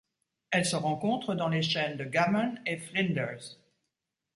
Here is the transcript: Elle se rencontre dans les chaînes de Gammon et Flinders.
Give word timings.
Elle 0.49 0.65
se 0.65 0.75
rencontre 0.75 1.35
dans 1.35 1.47
les 1.47 1.61
chaînes 1.61 1.95
de 1.95 2.05
Gammon 2.05 2.55
et 2.65 2.77
Flinders. 2.79 3.59